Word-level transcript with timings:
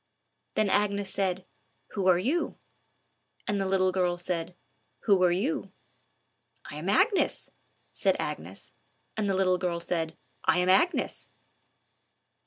Then 0.55 0.67
Agnes 0.67 1.13
said, 1.13 1.45
"Who 1.91 2.07
are 2.07 2.17
you?" 2.17 2.55
And 3.47 3.61
the 3.61 3.67
little 3.67 3.91
girl 3.91 4.17
said, 4.17 4.55
"Who 5.03 5.21
are 5.23 5.31
you?" 5.31 5.71
"I 6.65 6.77
am 6.77 6.89
Agnes," 6.89 7.51
said 7.93 8.15
Agnes; 8.17 8.73
and 9.15 9.29
the 9.29 9.35
little 9.35 9.59
girl 9.59 9.79
said, 9.79 10.17
"I 10.43 10.57
am 10.57 10.69
Agnes." 10.69 11.29